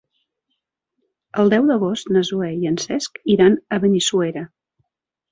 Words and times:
El 1.43 1.51
deu 1.53 1.67
d'agost 1.71 2.09
na 2.15 2.23
Zoè 2.29 2.49
i 2.63 2.69
en 2.69 2.79
Cesc 2.85 3.19
iran 3.33 3.59
a 3.77 3.79
Benissuera. 3.85 4.43